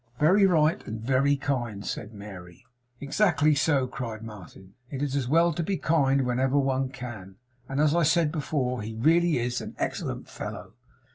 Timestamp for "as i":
7.79-8.01